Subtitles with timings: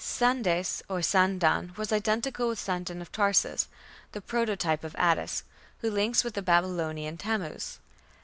[0.03, 3.67] Sandes or Sandan was identical with Sandon of Tarsus,
[4.13, 5.43] "the prototype of Attis",
[5.81, 7.77] who links with the Babylonian Tammuz.